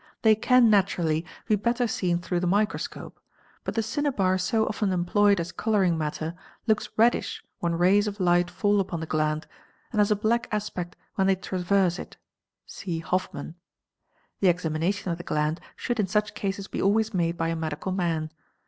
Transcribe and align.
They 0.23 0.33
can, 0.33 0.67
naturally, 0.71 1.27
be 1.47 1.55
better 1.55 1.85
seen 1.87 2.17
through 2.17 2.39
the 2.39 2.47
microscope, 2.47 3.19
but 3.63 3.75
the. 3.75 3.83
cinnabar 3.83 4.39
so 4.39 4.65
often 4.65 4.91
employed 4.91 5.39
as 5.39 5.51
colouring 5.51 5.95
matter 5.95 6.33
looks 6.65 6.89
reddish 6.97 7.45
when 7.59 7.77
rays 7.77 8.07
of 8.07 8.19
light 8.19 8.49
fall 8.49 8.79
upon 8.79 8.99
the 8.99 9.05
gland 9.05 9.45
and 9.91 9.99
has 9.99 10.09
a 10.09 10.15
black 10.15 10.47
aspect 10.51 10.95
when 11.13 11.27
they 11.27 11.35
traverse 11.35 11.99
it 11.99 12.17
(see 12.65 12.97
Hofmann). 12.97 13.53
The 14.39 14.47
examination 14.47 15.11
of 15.11 15.19
the 15.19 15.23
gland 15.23 15.61
should 15.75 15.99
in 15.99 16.07
such 16.07 16.33
cases 16.33 16.67
be 16.67 16.81
always 16.81 17.13
made 17.13 17.37
by 17.37 17.49
a 17.49 17.55
medical 17.55 17.91
man. 17.91 18.31